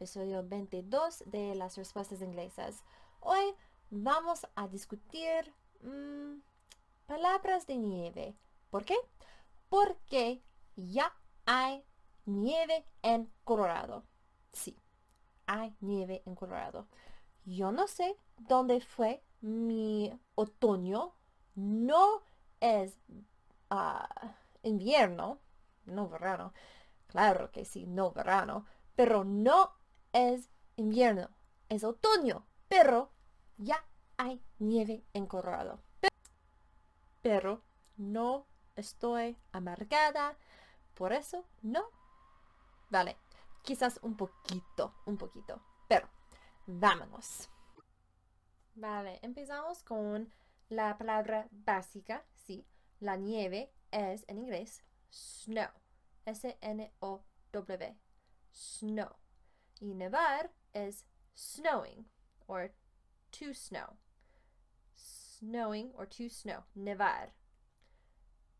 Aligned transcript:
episodio 0.00 0.42
22 0.42 1.24
de 1.26 1.54
las 1.54 1.76
respuestas 1.76 2.22
inglesas. 2.22 2.84
Hoy 3.20 3.54
vamos 3.90 4.46
a 4.54 4.66
discutir 4.66 5.54
mm, 5.82 6.40
palabras 7.06 7.66
de 7.66 7.76
nieve. 7.76 8.34
¿Por 8.70 8.86
qué? 8.86 8.96
Porque 9.68 10.42
ya 10.74 11.12
hay 11.44 11.84
nieve 12.24 12.86
en 13.02 13.30
Colorado. 13.44 14.04
Sí, 14.54 14.74
hay 15.44 15.76
nieve 15.80 16.22
en 16.24 16.34
Colorado. 16.34 16.86
Yo 17.44 17.70
no 17.70 17.86
sé 17.86 18.16
dónde 18.38 18.80
fue 18.80 19.22
mi 19.42 20.18
otoño. 20.34 21.12
No 21.54 22.22
es 22.60 22.96
ah, 23.68 24.08
invierno, 24.62 25.40
no 25.84 26.08
verano. 26.08 26.54
Claro 27.06 27.50
que 27.52 27.66
sí, 27.66 27.86
no 27.86 28.12
verano. 28.12 28.64
Pero 28.96 29.24
no 29.24 29.78
es 30.12 30.50
invierno, 30.76 31.30
es 31.68 31.84
otoño. 31.84 32.46
Pero 32.68 33.10
ya 33.56 33.84
hay 34.16 34.42
nieve 34.58 35.04
en 35.12 35.26
Colorado. 35.26 35.82
Pero 37.22 37.62
no 37.96 38.46
estoy 38.76 39.36
amargada. 39.52 40.36
Por 40.94 41.12
eso 41.12 41.44
no. 41.62 41.84
Vale, 42.90 43.16
quizás 43.62 43.98
un 44.02 44.16
poquito, 44.16 44.94
un 45.06 45.16
poquito. 45.16 45.60
Pero 45.88 46.08
vámonos. 46.66 47.48
Vale, 48.74 49.18
empezamos 49.22 49.82
con 49.82 50.32
la 50.68 50.96
palabra 50.96 51.48
básica. 51.50 52.24
Sí, 52.34 52.66
la 53.00 53.16
nieve 53.16 53.72
es 53.90 54.24
en 54.28 54.38
inglés 54.38 54.84
snow. 55.10 55.70
S-N-O-W. 56.24 57.96
Snow. 58.52 59.16
Y 59.80 59.94
nevar 59.94 60.50
es 60.72 61.04
snowing 61.34 62.04
or 62.46 62.72
to 63.32 63.54
snow. 63.54 63.96
Snowing 64.96 65.90
or 65.94 66.06
to 66.06 66.28
snow. 66.28 66.64
Nevar. 66.76 67.32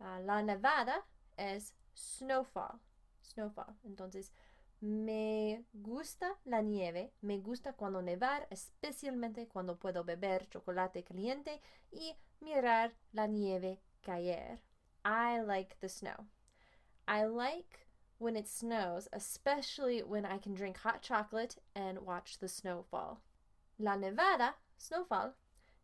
Uh, 0.00 0.20
la 0.24 0.42
nevada 0.42 1.04
es 1.36 1.74
snowfall. 1.94 2.80
Snowfall. 3.22 3.76
Entonces, 3.84 4.32
me 4.82 5.64
gusta 5.72 6.38
la 6.44 6.60
nieve, 6.60 7.12
me 7.20 7.38
gusta 7.38 7.74
cuando 7.74 8.02
nevar, 8.02 8.48
especialmente 8.50 9.46
cuando 9.46 9.78
puedo 9.78 10.02
beber 10.02 10.48
chocolate 10.48 11.04
caliente 11.04 11.60
y 11.92 12.16
mirar 12.40 12.92
la 13.12 13.28
nieve 13.28 13.80
caer. 14.00 14.60
I 15.04 15.40
like 15.40 15.76
the 15.80 15.88
snow. 15.88 16.26
I 17.06 17.26
like 17.26 17.86
when 18.22 18.36
it 18.36 18.48
snows, 18.48 19.08
especially 19.12 20.00
when 20.00 20.24
I 20.24 20.38
can 20.38 20.54
drink 20.54 20.78
hot 20.78 21.02
chocolate 21.02 21.56
and 21.74 22.06
watch 22.06 22.38
the 22.38 22.48
snow 22.48 22.84
fall. 22.88 23.20
La 23.78 23.96
nevada, 23.96 24.54
snowfall, 24.78 25.34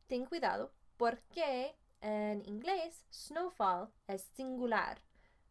ten 0.09 0.25
cuidado 0.25 0.71
porque 0.97 1.75
en 2.01 2.43
inglés 2.47 3.05
snowfall 3.11 3.91
es 4.09 4.25
singular. 4.37 4.99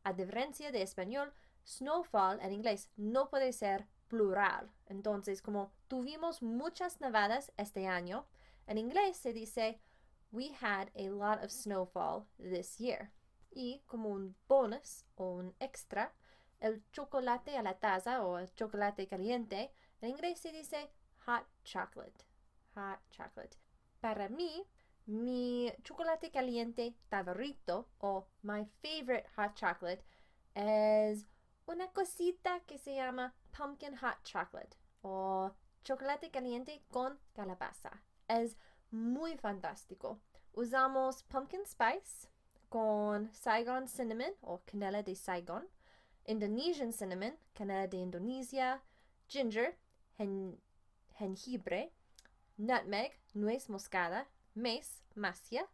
A 0.06 0.14
diferencia 0.14 0.72
de 0.72 0.82
español, 0.82 1.34
snowfall 1.66 2.40
en 2.42 2.54
inglés 2.54 2.88
no 2.98 3.28
puede 3.28 3.52
ser 3.52 3.86
plural. 4.08 4.70
Entonces, 4.90 5.42
como 5.42 5.72
tuvimos 5.90 6.42
muchas 6.42 7.02
nevadas 7.02 7.52
este 7.58 7.88
año, 7.88 8.26
en 8.66 8.78
inglés 8.78 9.18
se 9.18 9.34
dice 9.34 9.82
we 10.32 10.52
had 10.62 10.90
a 10.96 11.10
lot 11.10 11.44
of 11.44 11.52
snowfall 11.52 12.28
this 12.40 12.78
year. 12.80 13.12
Y 13.52 13.82
como 13.88 14.10
un 14.10 14.36
bonus 14.48 15.04
o 15.16 15.32
un 15.32 15.54
extra, 15.60 16.14
el 16.60 16.84
chocolate 16.92 17.58
a 17.58 17.64
la 17.64 17.80
taza 17.80 18.24
o 18.24 18.38
el 18.38 18.54
chocolate 18.54 19.08
caliente, 19.08 19.72
en 20.02 20.10
inglés 20.10 20.40
se 20.40 20.52
dice 20.52 20.90
hot 21.26 21.46
chocolate. 21.64 22.26
Hot 22.76 23.00
chocolate. 23.12 23.58
Para 24.00 24.30
mí, 24.30 24.64
mi 25.06 25.72
chocolate 25.84 26.32
caliente 26.32 26.94
favorito 27.10 27.88
o 28.00 28.28
my 28.44 28.66
favorite 28.82 29.28
hot 29.36 29.56
chocolate 29.56 30.04
es 30.54 31.26
una 31.66 31.88
cosita 31.92 32.62
que 32.66 32.78
se 32.78 32.96
llama 32.96 33.34
pumpkin 33.58 33.96
hot 33.98 34.22
chocolate 34.24 34.78
o 35.02 35.52
chocolate 35.84 36.30
caliente 36.30 36.84
con 36.90 37.20
calabaza. 37.34 38.04
Es 38.28 38.58
muy 38.92 39.38
fantástico. 39.38 40.20
Usamos 40.54 41.24
pumpkin 41.24 41.66
spice 41.66 42.28
con 42.70 43.32
Saigon 43.34 43.88
cinnamon 43.88 44.34
o 44.42 44.62
canela 44.66 45.04
de 45.04 45.16
Saigon, 45.16 45.68
Indonesian 46.28 46.92
cinnamon, 46.92 47.38
canela 47.54 47.88
de 47.88 47.98
Indonesia, 47.98 48.82
ginger, 49.28 49.78
jengibre, 51.18 51.92
nutmeg, 52.58 53.18
nuez 53.34 53.70
moscada, 53.70 54.28
mace, 54.54 55.04
macia, 55.16 55.68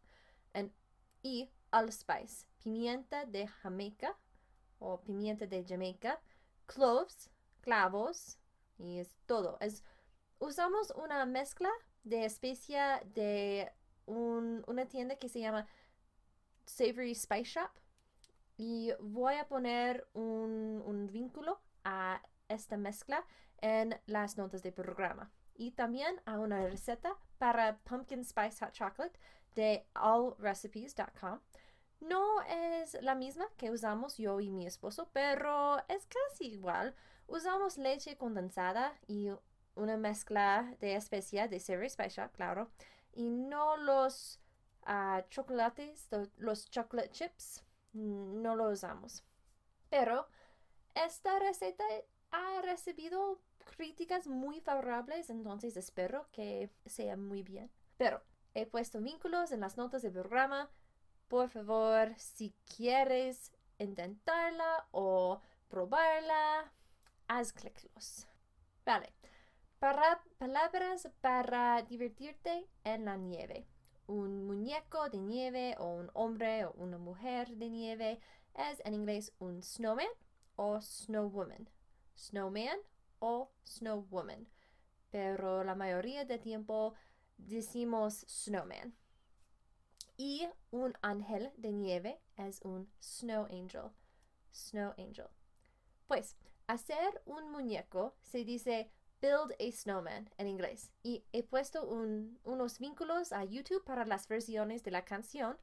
y 1.24 1.50
allspice, 1.72 2.46
pimienta 2.62 3.26
de 3.26 3.48
Jamaica 3.48 4.18
o 4.80 5.02
pimienta 5.02 5.48
de 5.48 5.64
Jamaica, 5.64 6.20
cloves, 6.66 7.30
clavos, 7.62 8.38
y 8.78 9.00
es 9.00 9.16
todo. 9.26 9.58
Es, 9.62 9.84
usamos 10.40 10.92
una 10.92 11.26
mezcla 11.26 11.70
de 12.04 12.26
especia 12.26 13.02
de 13.16 13.72
una 14.06 14.86
tienda 14.86 15.16
que 15.16 15.30
se 15.30 15.40
llama 15.40 15.66
Savory 16.66 17.16
Spice 17.16 17.52
Shop 17.52 17.72
y 18.58 18.92
voy 19.00 19.36
a 19.36 19.48
poner 19.48 20.08
un, 20.14 20.82
un 20.86 21.08
vínculo 21.12 21.62
a 21.84 22.22
esta 22.48 22.78
mezcla 22.78 23.26
en 23.62 24.00
las 24.06 24.38
notas 24.38 24.62
del 24.64 24.74
programa 24.74 25.32
y 25.56 25.72
también 25.72 26.22
a 26.26 26.40
una 26.40 26.66
receta 26.68 27.16
para 27.38 27.78
pumpkin 27.80 28.24
spice 28.24 28.64
hot 28.66 28.74
chocolate 28.74 29.20
de 29.56 29.86
allrecipes.com. 29.94 31.40
No 32.02 32.42
es 32.42 33.02
la 33.02 33.16
misma 33.16 33.46
que 33.58 33.72
usamos 33.72 34.18
yo 34.18 34.40
y 34.42 34.52
mi 34.52 34.66
esposo, 34.66 35.10
pero 35.14 35.78
es 35.88 36.06
casi 36.08 36.48
igual. 36.48 36.96
Usamos 37.28 37.78
leche 37.78 38.18
condensada 38.18 38.94
y 39.08 39.30
una 39.76 39.96
mezcla 39.98 40.76
de 40.82 40.96
especia 40.96 41.48
de 41.48 41.60
Savory 41.60 41.88
Shop, 41.88 42.32
claro, 42.34 42.70
y 43.14 43.30
no 43.30 43.78
los 43.78 44.40
uh, 44.86 45.22
chocolates, 45.30 46.10
los 46.38 46.70
chocolate 46.70 47.10
chips, 47.12 47.64
no 47.94 48.56
lo 48.56 48.70
usamos. 48.70 49.24
Pero 49.90 50.28
esta 50.96 51.40
receta 51.40 51.84
ha 52.32 52.62
recibido 52.62 53.40
críticas 53.78 54.28
muy 54.28 54.60
favorables, 54.60 55.30
entonces 55.30 55.78
espero 55.78 56.28
que 56.32 56.70
sea 56.86 57.16
muy 57.16 57.44
bien. 57.44 57.72
Pero 57.98 58.22
he 58.54 58.66
puesto 58.66 59.02
vínculos 59.02 59.52
en 59.52 59.62
las 59.62 59.78
notas 59.78 60.02
del 60.02 60.14
programa. 60.14 60.70
Por 61.28 61.50
favor, 61.50 62.14
si 62.18 62.54
quieres 62.76 63.52
intentarla 63.80 64.88
o 64.92 65.42
probarla, 65.68 66.72
haz 67.28 67.54
cliclos. 67.54 68.28
Vale. 68.86 69.14
Para, 69.80 70.24
palabras 70.38 71.10
para 71.20 71.82
divertirte 71.82 72.70
en 72.84 73.06
la 73.06 73.18
nieve. 73.18 73.68
Un 74.08 74.46
muñeco 74.46 75.10
de 75.10 75.18
nieve 75.18 75.76
o 75.80 75.86
un 75.86 76.12
hombre 76.14 76.66
o 76.66 76.74
una 76.74 76.98
mujer 76.98 77.56
de 77.56 77.70
nieve 77.70 78.20
es 78.54 78.82
en 78.84 78.94
inglés 78.94 79.32
un 79.40 79.64
snowman 79.64 80.08
o 80.58 80.82
snowwoman. 80.82 81.70
Snowman 82.16 82.80
o 83.20 83.50
snowwoman. 83.64 84.48
Pero 85.10 85.64
la 85.64 85.76
mayoría 85.76 86.26
de 86.26 86.38
tiempo 86.38 86.96
decimos 87.38 88.26
snowman. 88.28 88.94
Y 90.18 90.48
un 90.72 90.94
ángel 91.02 91.52
de 91.58 91.72
nieve 91.72 92.20
es 92.36 92.62
un 92.64 92.92
snow 93.02 93.46
angel. 93.46 93.92
Snow 94.52 94.94
angel. 94.98 95.28
Pues, 96.08 96.36
hacer 96.68 97.22
un 97.26 97.52
muñeco 97.52 98.16
se 98.22 98.44
dice 98.44 98.92
Build 99.24 99.54
a 99.58 99.72
Snowman 99.72 100.30
en 100.38 100.50
inglés. 100.50 100.92
Y 101.02 101.24
he 101.32 101.44
puesto 101.44 101.86
unos 101.86 102.78
vínculos 102.78 103.32
a 103.32 103.46
YouTube 103.46 103.86
para 103.86 104.04
las 104.06 104.28
versiones 104.28 104.84
de 104.84 104.92
la 104.92 105.06
canción 105.06 105.58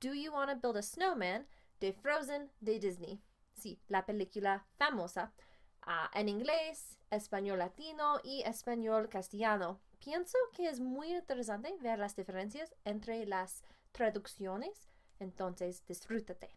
Do 0.00 0.14
You 0.14 0.32
Wanna 0.32 0.54
Build 0.54 0.78
a 0.78 0.82
Snowman 0.82 1.46
de 1.78 1.92
Frozen 1.92 2.50
de 2.60 2.78
Disney. 2.78 3.20
Sí, 3.52 3.78
la 3.88 4.06
película 4.06 4.66
famosa. 4.78 5.34
Ah, 5.82 6.10
en 6.14 6.30
inglés, 6.30 6.98
español 7.10 7.58
latino 7.58 8.18
y 8.24 8.44
español 8.44 9.10
castellano. 9.10 9.78
Pienso 9.98 10.38
que 10.56 10.70
es 10.70 10.80
muy 10.80 11.12
interesante 11.14 11.76
ver 11.80 11.98
las 11.98 12.16
diferencias 12.16 12.74
entre 12.86 13.26
las 13.26 13.62
traducciones, 13.92 14.88
entonces 15.18 15.84
disfrútate. 15.84 16.56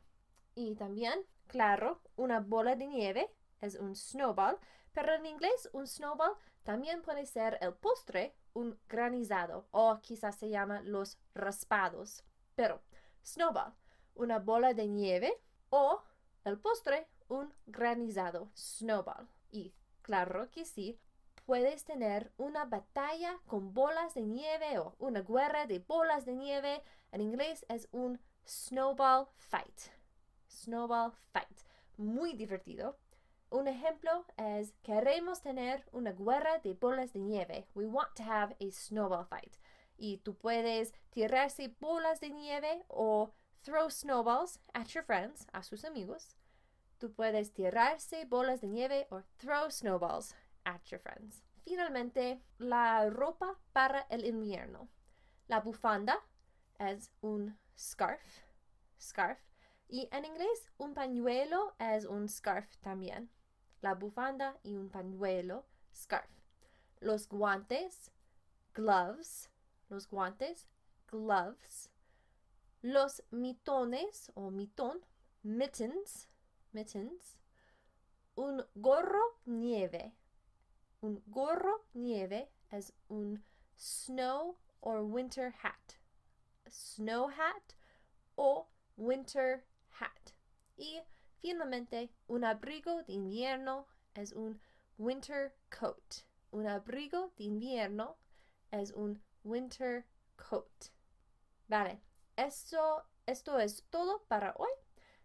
Y 0.56 0.76
también, 0.76 1.20
claro, 1.48 2.00
una 2.16 2.40
bola 2.40 2.78
de 2.78 2.88
nieve 2.88 3.30
es 3.66 3.76
un 3.76 3.96
snowball 3.96 4.58
pero 4.96 5.14
en 5.14 5.26
inglés, 5.26 5.70
un 5.74 5.88
snowball 5.88 6.38
también 6.64 7.02
puede 7.02 7.26
ser 7.26 7.58
el 7.60 7.74
postre, 7.74 8.34
un 8.54 8.80
granizado, 8.88 9.68
o 9.72 10.00
quizás 10.02 10.38
se 10.38 10.50
llama 10.50 10.82
los 10.82 11.20
raspados. 11.34 12.24
Pero, 12.56 12.82
snowball, 13.22 13.74
una 14.16 14.40
bola 14.40 14.74
de 14.74 14.88
nieve, 14.88 15.38
o 15.70 16.02
el 16.46 16.58
postre, 16.58 17.10
un 17.28 17.54
granizado, 17.66 18.50
snowball. 18.56 19.28
Y 19.52 19.74
claro 20.02 20.50
que 20.50 20.64
sí, 20.64 20.98
puedes 21.46 21.84
tener 21.84 22.32
una 22.38 22.64
batalla 22.64 23.38
con 23.48 23.74
bolas 23.74 24.14
de 24.14 24.22
nieve 24.22 24.80
o 24.80 24.96
una 24.98 25.24
guerra 25.24 25.68
de 25.68 25.80
bolas 25.80 26.24
de 26.24 26.36
nieve. 26.36 26.82
En 27.12 27.20
inglés 27.20 27.66
es 27.68 27.90
un 27.92 28.22
snowball 28.46 29.28
fight. 29.36 29.92
Snowball 30.48 31.12
fight. 31.34 31.60
Muy 31.98 32.34
divertido. 32.34 32.98
Un 33.50 33.68
ejemplo 33.68 34.26
es 34.38 34.74
queremos 34.82 35.42
tener 35.42 35.86
una 35.92 36.12
guerra 36.12 36.60
de 36.60 36.74
bolas 36.74 37.14
de 37.14 37.20
nieve. 37.20 37.68
We 37.74 37.86
want 37.86 38.16
to 38.16 38.24
have 38.24 38.56
a 38.60 38.72
snowball 38.72 39.26
fight. 39.26 39.58
Y 39.98 40.18
tú 40.18 40.36
puedes 40.36 40.94
tirarse 41.12 41.74
bolas 41.80 42.20
de 42.20 42.30
nieve 42.30 42.84
o 42.90 43.34
throw 43.64 43.90
snowballs 43.90 44.60
at 44.74 44.88
your 44.90 45.04
friends, 45.04 45.48
a 45.54 45.64
sus 45.64 45.86
amigos. 45.86 46.36
Tú 47.00 47.14
puedes 47.14 47.54
tirarse 47.54 48.26
bolas 48.26 48.62
de 48.62 48.68
nieve 48.68 49.08
o 49.10 49.22
throw 49.38 49.70
snowballs 49.70 50.36
at 50.66 50.84
your 50.86 51.00
friends. 51.00 51.44
Finalmente, 51.64 52.42
la 52.58 53.10
ropa 53.10 53.58
para 53.74 54.06
el 54.10 54.26
invierno. 54.26 54.88
La 55.48 55.62
bufanda 55.62 56.20
es 56.80 57.12
un 57.22 57.58
scarf, 57.78 58.44
scarf. 59.00 59.40
Y 59.88 60.10
en 60.12 60.26
inglés, 60.26 60.70
un 60.78 60.94
pañuelo 60.94 61.76
es 61.80 62.06
un 62.06 62.28
scarf 62.28 62.76
también. 62.78 63.30
La 63.82 63.94
bufanda 63.94 64.58
y 64.64 64.76
un 64.76 64.90
pañuelo, 64.90 65.66
scarf. 65.94 66.30
Los 67.00 67.28
guantes, 67.28 68.12
gloves. 68.74 69.50
Los 69.90 70.10
guantes, 70.10 70.68
gloves. 71.08 71.90
Los 72.82 73.24
mitones 73.32 74.32
o 74.36 74.50
mitón, 74.50 75.06
mittens, 75.44 76.28
mittens. 76.74 77.38
Un 78.36 78.66
gorro 78.76 79.40
nieve. 79.46 80.14
Un 81.02 81.22
gorro 81.28 81.86
nieve 81.94 82.50
es 82.72 82.92
un 83.08 83.44
snow 83.78 84.58
or 84.82 85.02
winter 85.04 85.54
hat. 85.64 85.98
Snow 86.70 87.30
hat 87.30 87.76
o 88.36 88.68
winter 88.98 89.64
hat. 90.00 90.32
Y 90.78 91.02
finalmente, 91.40 92.12
un 92.28 92.44
abrigo 92.44 93.04
de 93.04 93.14
invierno 93.14 93.88
es 94.14 94.34
un 94.34 94.60
winter 94.98 95.56
coat. 95.70 96.24
Un 96.52 96.68
abrigo 96.68 97.34
de 97.38 97.46
invierno 97.46 98.18
es 98.72 98.92
un 98.92 99.22
winter 99.44 100.06
coat. 100.50 100.90
Vale, 101.68 102.02
esto, 102.36 103.04
esto 103.26 103.60
es 103.60 103.84
todo 103.90 104.24
para 104.28 104.54
hoy. 104.58 104.70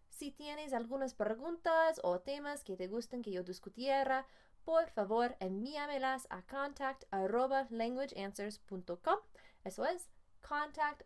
Si 0.09 0.31
tienes 0.31 0.73
algunas 0.73 1.13
preguntas 1.13 1.99
o 2.03 2.19
temas 2.19 2.63
que 2.63 2.75
te 2.75 2.87
gusten 2.87 3.21
que 3.21 3.31
yo 3.31 3.43
discutiera, 3.43 4.25
por 4.63 4.89
favor 4.89 5.35
envíamelas 5.39 6.27
a 6.29 6.41
contact 6.43 7.05
languageanswers.com. 7.11 9.19
Eso 9.63 9.85
es 9.85 10.09
contact 10.41 11.03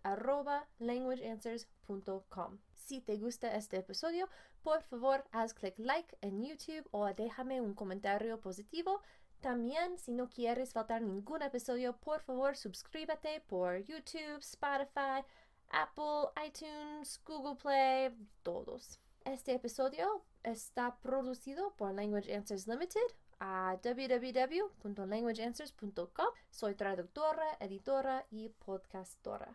languageanswers.com. 0.79 2.59
Si 2.73 3.01
te 3.01 3.17
gusta 3.17 3.55
este 3.55 3.77
episodio, 3.77 4.29
por 4.61 4.81
favor 4.83 5.23
haz 5.31 5.53
clic 5.53 5.75
like 5.77 6.17
en 6.21 6.43
YouTube 6.43 6.87
o 6.91 7.05
déjame 7.13 7.61
un 7.61 7.73
comentario 7.73 8.39
positivo. 8.39 9.01
También, 9.41 9.97
si 9.97 10.11
no 10.11 10.29
quieres 10.29 10.73
faltar 10.73 11.01
ningún 11.01 11.41
episodio, 11.41 11.97
por 11.97 12.21
favor 12.21 12.55
suscríbete 12.55 13.41
por 13.41 13.77
YouTube, 13.83 14.39
Spotify, 14.39 15.23
Apple, 15.69 16.31
iTunes, 16.45 17.21
Google 17.25 17.55
Play, 17.55 18.11
todos. 18.43 18.99
Este 19.25 19.53
episodio 19.53 20.23
está 20.43 20.97
producido 21.01 21.75
por 21.75 21.93
Language 21.93 22.33
Answers 22.33 22.67
Limited 22.67 23.01
a 23.45 23.77
www.languageanswers.com. 23.83 26.27
Soy 26.49 26.73
traductora, 26.73 27.45
editora 27.59 28.25
y 28.31 28.49
podcastora. 28.49 29.53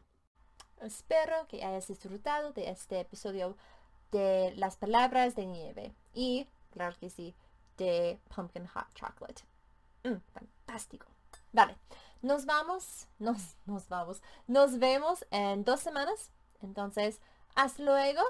Espero 0.80 1.48
que 1.48 1.64
hayas 1.64 1.88
disfrutado 1.88 2.52
de 2.52 2.70
este 2.70 3.00
episodio 3.00 3.56
de 4.12 4.54
las 4.56 4.76
palabras 4.76 5.34
de 5.34 5.46
nieve 5.46 5.92
y, 6.14 6.46
claro 6.70 6.96
que 7.00 7.10
sí, 7.10 7.34
de 7.78 8.20
pumpkin 8.34 8.68
hot 8.68 8.86
chocolate. 8.94 9.42
Mm, 10.04 10.20
fantástico. 10.32 11.08
Vale, 11.52 11.76
nos 12.22 12.46
vamos, 12.46 13.08
nos, 13.18 13.56
nos 13.66 13.88
vamos, 13.88 14.22
nos 14.46 14.78
vemos 14.78 15.26
en 15.32 15.64
dos 15.64 15.80
semanas. 15.80 16.30
Entonces, 16.62 17.20
hasta 17.56 17.82
luego 17.82 18.22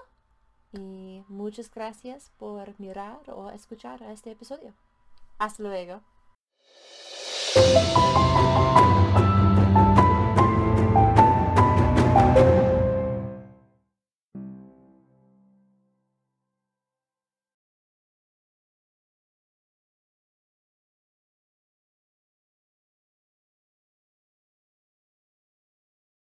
y 0.73 1.23
muchas 1.29 1.71
gracias 1.71 2.31
por 2.39 2.81
mirar 2.81 3.29
o 3.29 3.51
escuchar 3.51 4.03
este 4.05 4.31
episodio. 4.31 4.73
Hasta 5.41 5.63
luego. 5.63 6.03